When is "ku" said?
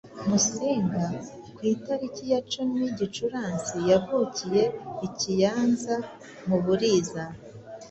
1.55-1.61